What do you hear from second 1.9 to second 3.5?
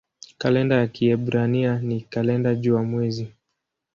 kalenda jua-mwezi.